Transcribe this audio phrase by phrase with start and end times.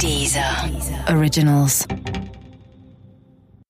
[0.00, 0.70] Dieser
[1.08, 1.86] Originals.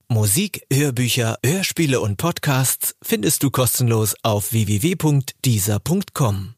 [0.08, 6.54] Musik, Hörbücher, Hörspiele und Podcasts findest du kostenlos auf www.dieser.com.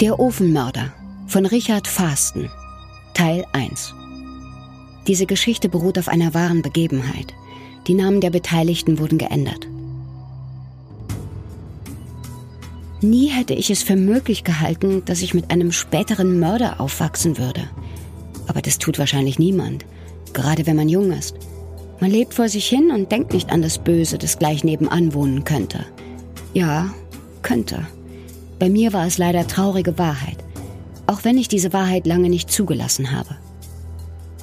[0.00, 0.92] Der Ofenmörder
[1.26, 2.50] von Richard Fasten
[3.14, 3.94] Teil 1
[5.06, 7.34] Diese Geschichte beruht auf einer wahren Begebenheit.
[7.86, 9.68] Die Namen der Beteiligten wurden geändert.
[13.02, 17.68] Nie hätte ich es für möglich gehalten, dass ich mit einem späteren Mörder aufwachsen würde.
[18.48, 19.84] Aber das tut wahrscheinlich niemand,
[20.32, 21.36] gerade wenn man jung ist.
[22.00, 25.44] Man lebt vor sich hin und denkt nicht an das Böse, das gleich nebenan wohnen
[25.44, 25.84] könnte.
[26.52, 26.92] Ja,
[27.42, 27.86] könnte.
[28.58, 30.38] Bei mir war es leider traurige Wahrheit,
[31.06, 33.36] auch wenn ich diese Wahrheit lange nicht zugelassen habe.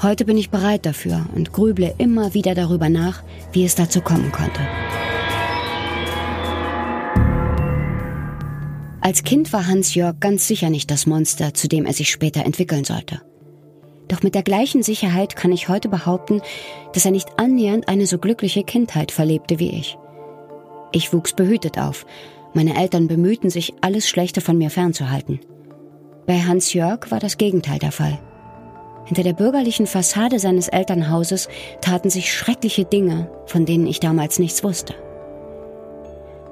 [0.03, 4.31] Heute bin ich bereit dafür und grüble immer wieder darüber nach, wie es dazu kommen
[4.31, 4.59] konnte.
[9.01, 12.83] Als Kind war Hans-Jörg ganz sicher nicht das Monster, zu dem er sich später entwickeln
[12.83, 13.21] sollte.
[14.09, 16.41] Doch mit der gleichen Sicherheit kann ich heute behaupten,
[16.93, 19.97] dass er nicht annähernd eine so glückliche Kindheit verlebte wie ich.
[20.91, 22.05] Ich wuchs behütet auf
[22.53, 25.39] meine Eltern bemühten sich, alles Schlechte von mir fernzuhalten.
[26.27, 28.19] Bei Hans Jörg war das Gegenteil der Fall.
[29.05, 31.49] Hinter der bürgerlichen Fassade seines Elternhauses
[31.81, 34.95] taten sich schreckliche Dinge, von denen ich damals nichts wusste.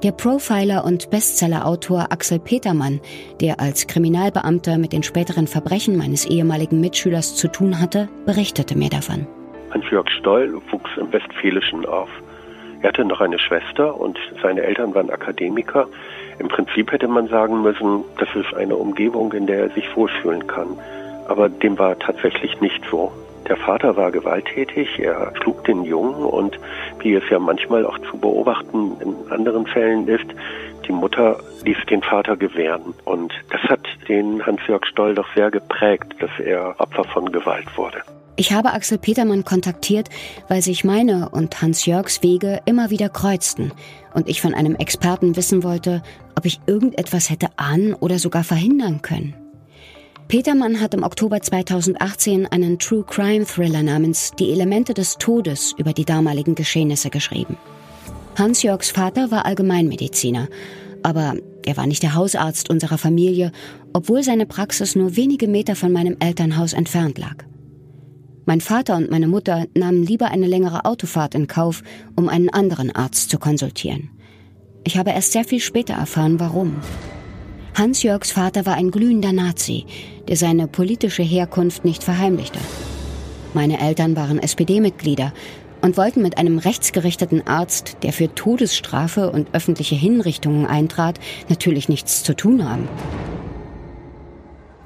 [0.02, 3.00] Der Profiler und Bestsellerautor Axel Petermann,
[3.40, 8.90] der als Kriminalbeamter mit den späteren Verbrechen meines ehemaligen Mitschülers zu tun hatte, berichtete mir
[8.90, 9.28] davon.
[9.70, 12.08] Hans-Jörg Stoll wuchs im Westfälischen auf.
[12.82, 15.86] Er hatte noch eine Schwester und seine Eltern waren Akademiker.
[16.40, 20.48] Im Prinzip hätte man sagen müssen, das ist eine Umgebung, in der er sich wohlfühlen
[20.48, 20.76] kann.
[21.28, 23.12] Aber dem war tatsächlich nicht so.
[23.48, 26.58] Der Vater war gewalttätig, er schlug den Jungen und
[27.00, 30.26] wie es ja manchmal auch zu beobachten in anderen Fällen ist,
[30.86, 32.94] die Mutter ließ den Vater gewähren.
[33.04, 38.02] Und das hat den Hans-Jörg Stoll doch sehr geprägt, dass er Opfer von Gewalt wurde.
[38.36, 40.08] Ich habe Axel Petermann kontaktiert,
[40.48, 43.72] weil sich meine und Hans-Jörgs Wege immer wieder kreuzten
[44.14, 46.02] und ich von einem Experten wissen wollte,
[46.36, 49.34] ob ich irgendetwas hätte ahnen oder sogar verhindern können.
[50.28, 55.92] Petermann hat im Oktober 2018 einen True Crime Thriller namens Die Elemente des Todes über
[55.92, 57.56] die damaligen Geschehnisse geschrieben.
[58.36, 60.48] Hans-Jörgs Vater war Allgemeinmediziner,
[61.02, 61.34] aber
[61.64, 63.52] er war nicht der Hausarzt unserer Familie,
[63.92, 67.44] obwohl seine Praxis nur wenige Meter von meinem Elternhaus entfernt lag.
[68.44, 71.82] Mein Vater und meine Mutter nahmen lieber eine längere Autofahrt in Kauf,
[72.16, 74.10] um einen anderen Arzt zu konsultieren.
[74.84, 76.76] Ich habe erst sehr viel später erfahren, warum.
[77.74, 79.86] Hans-Jörgs Vater war ein glühender Nazi,
[80.28, 82.58] der seine politische Herkunft nicht verheimlichte.
[83.54, 85.32] Meine Eltern waren SPD-Mitglieder
[85.80, 91.18] und wollten mit einem rechtsgerichteten Arzt, der für Todesstrafe und öffentliche Hinrichtungen eintrat,
[91.48, 92.88] natürlich nichts zu tun haben.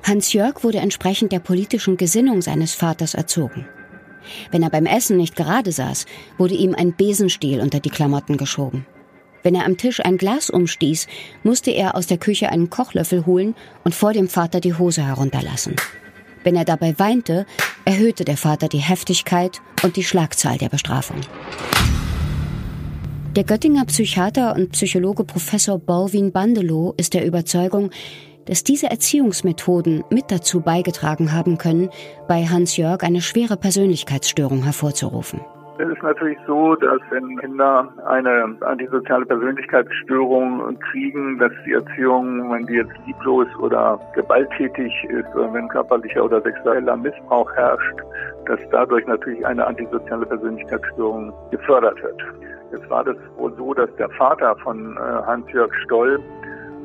[0.04, 3.66] Hans-Jörg wurde entsprechend der politischen Gesinnung seines Vaters erzogen.
[4.52, 6.06] Wenn er beim Essen nicht gerade saß,
[6.38, 8.86] wurde ihm ein Besenstiel unter die Klamotten geschoben.
[9.46, 11.06] Wenn er am Tisch ein Glas umstieß,
[11.44, 15.76] musste er aus der Küche einen Kochlöffel holen und vor dem Vater die Hose herunterlassen.
[16.42, 17.46] Wenn er dabei weinte,
[17.84, 21.20] erhöhte der Vater die Heftigkeit und die Schlagzahl der Bestrafung.
[23.36, 27.90] Der Göttinger Psychiater und Psychologe Professor Borwin Bandelow ist der Überzeugung,
[28.46, 31.90] dass diese Erziehungsmethoden mit dazu beigetragen haben können,
[32.26, 35.40] bei Hans-Jörg eine schwere Persönlichkeitsstörung hervorzurufen.
[35.78, 42.64] Es ist natürlich so, dass wenn Kinder eine antisoziale Persönlichkeitsstörung kriegen, dass die Erziehung, wenn
[42.66, 47.96] die jetzt lieblos oder gewalttätig ist oder wenn körperlicher oder sexueller Missbrauch herrscht,
[48.46, 52.22] dass dadurch natürlich eine antisoziale Persönlichkeitsstörung gefördert wird.
[52.72, 56.18] Jetzt war das wohl so, dass der Vater von äh, Hans-Jörg Stoll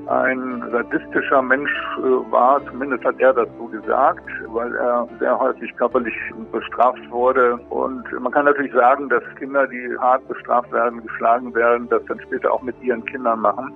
[0.07, 6.15] ein sadistischer Mensch äh, war, zumindest hat er so gesagt, weil er sehr häufig körperlich
[6.51, 7.57] bestraft wurde.
[7.69, 12.19] Und man kann natürlich sagen, dass Kinder, die hart bestraft werden, geschlagen werden, das dann
[12.21, 13.71] später auch mit ihren Kindern machen.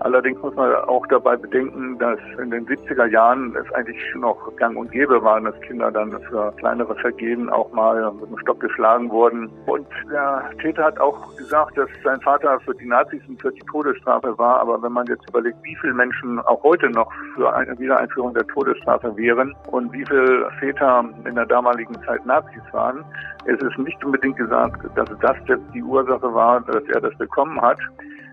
[0.00, 4.76] Allerdings muss man auch dabei bedenken, dass in den 70er Jahren es eigentlich noch gang
[4.76, 9.10] und gäbe war, dass Kinder dann für kleinere Vergehen auch mal mit dem Stock geschlagen
[9.10, 9.50] wurden.
[9.66, 13.62] Und der Täter hat auch gesagt, dass sein Vater für die Nazis und für die
[13.70, 14.60] Todesstrafe war.
[14.60, 18.46] Aber wenn man jetzt überlegt, wie viele Menschen auch heute noch für eine Wiedereinführung der
[18.48, 23.04] Todesstrafe wären und wie viele Väter in der damaligen Zeit Nazis waren,
[23.46, 27.60] es ist nicht unbedingt gesagt, dass das jetzt die Ursache war, dass er das bekommen
[27.60, 27.78] hat.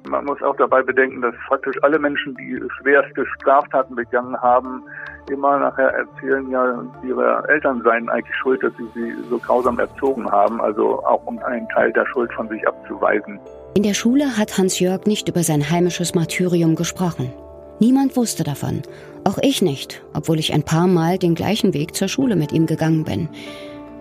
[0.07, 4.83] Man muss auch dabei bedenken, dass praktisch alle Menschen, die schwerste Straftaten begangen haben,
[5.29, 10.29] immer nachher erzählen, ja, ihre Eltern seien eigentlich schuld, dass sie sie so grausam erzogen
[10.31, 13.39] haben, also auch um einen Teil der Schuld von sich abzuweisen.
[13.75, 17.31] In der Schule hat Hans-Jörg nicht über sein heimisches Martyrium gesprochen.
[17.79, 18.81] Niemand wusste davon.
[19.23, 22.65] Auch ich nicht, obwohl ich ein paar Mal den gleichen Weg zur Schule mit ihm
[22.65, 23.29] gegangen bin.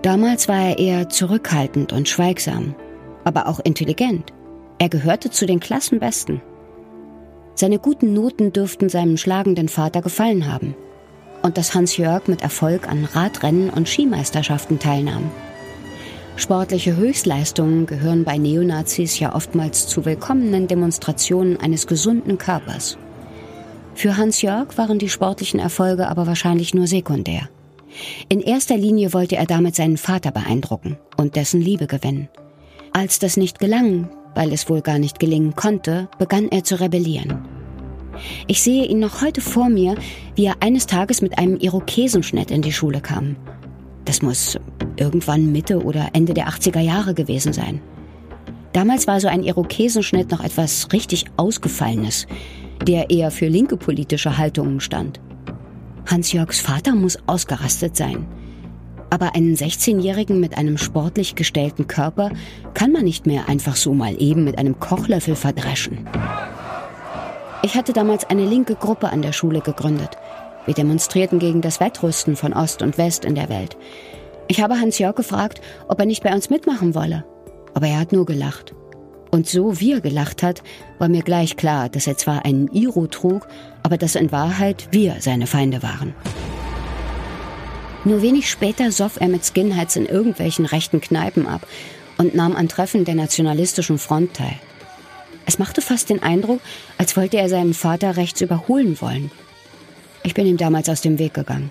[0.02, 2.74] Damals war er eher zurückhaltend und schweigsam,
[3.24, 4.32] aber auch intelligent.
[4.78, 6.40] Er gehörte zu den Klassenbesten.
[7.54, 10.76] Seine guten Noten dürften seinem schlagenden Vater gefallen haben.
[11.42, 15.30] Und dass Hans-Jörg mit Erfolg an Radrennen und Skimeisterschaften teilnahm.
[16.36, 22.96] Sportliche Höchstleistungen gehören bei Neonazis ja oftmals zu willkommenen Demonstrationen eines gesunden Körpers.
[23.94, 27.48] Für Hans-Jörg waren die sportlichen Erfolge aber wahrscheinlich nur sekundär.
[28.28, 32.28] In erster Linie wollte er damit seinen Vater beeindrucken und dessen Liebe gewinnen.
[32.92, 34.08] Als das nicht gelang,
[34.38, 37.38] weil es wohl gar nicht gelingen konnte, begann er zu rebellieren.
[38.46, 39.96] Ich sehe ihn noch heute vor mir,
[40.36, 43.34] wie er eines Tages mit einem Irokesenschnitt in die Schule kam.
[44.04, 44.56] Das muss
[44.96, 47.80] irgendwann Mitte oder Ende der 80er Jahre gewesen sein.
[48.72, 52.28] Damals war so ein Irokesenschnitt noch etwas richtig Ausgefallenes,
[52.86, 55.20] der eher für linke politische Haltungen stand.
[56.06, 58.24] Hans-Jörgs Vater muss ausgerastet sein.
[59.10, 62.30] Aber einen 16-Jährigen mit einem sportlich gestellten Körper
[62.74, 66.06] kann man nicht mehr einfach so mal eben mit einem Kochlöffel verdreschen.
[67.62, 70.16] Ich hatte damals eine linke Gruppe an der Schule gegründet.
[70.66, 73.76] Wir demonstrierten gegen das Wettrüsten von Ost und West in der Welt.
[74.46, 77.24] Ich habe Hans-Jörg gefragt, ob er nicht bei uns mitmachen wolle.
[77.74, 78.74] Aber er hat nur gelacht.
[79.30, 80.62] Und so wie er gelacht hat,
[80.98, 83.46] war mir gleich klar, dass er zwar einen Iro trug,
[83.82, 86.14] aber dass in Wahrheit wir seine Feinde waren.
[88.08, 91.66] Nur wenig später soff er mit Skinheads in irgendwelchen rechten Kneipen ab
[92.16, 94.58] und nahm an Treffen der nationalistischen Front teil.
[95.44, 96.62] Es machte fast den Eindruck,
[96.96, 99.30] als wollte er seinen Vater rechts überholen wollen.
[100.22, 101.70] Ich bin ihm damals aus dem Weg gegangen.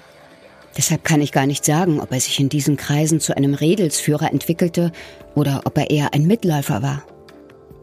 [0.78, 4.32] Deshalb kann ich gar nicht sagen, ob er sich in diesen Kreisen zu einem Redelsführer
[4.32, 4.92] entwickelte
[5.34, 7.02] oder ob er eher ein Mitläufer war.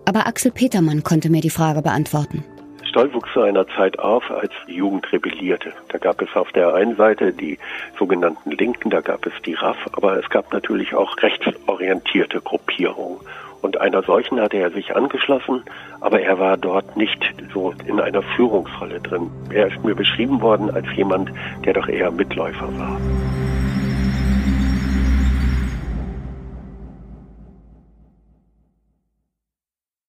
[0.04, 2.44] Aber Axel Petermann konnte mir die Frage beantworten.
[2.94, 5.72] Stoll wuchs zu einer Zeit auf, als die Jugend rebellierte.
[5.88, 7.58] Da gab es auf der einen Seite die
[7.98, 13.18] sogenannten Linken, da gab es die RAF, aber es gab natürlich auch rechtsorientierte Gruppierungen.
[13.62, 15.64] Und einer solchen hatte er sich angeschlossen,
[16.00, 17.18] aber er war dort nicht
[17.52, 19.28] so in einer Führungsrolle drin.
[19.52, 21.32] Er ist mir beschrieben worden als jemand,
[21.64, 23.00] der doch eher Mitläufer war.